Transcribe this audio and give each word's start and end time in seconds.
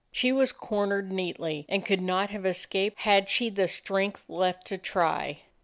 She 0.11 0.31
was 0.31 0.51
cornered 0.51 1.11
neatly 1.11 1.67
and 1.69 1.85
could 1.85 2.01
not 2.01 2.31
have 2.31 2.43
es 2.43 2.65
caped 2.65 3.01
had 3.01 3.29
she 3.29 3.51
the 3.51 3.67
strength 3.67 4.25
left 4.27 4.65
to 4.65 4.79
try. 4.79 5.41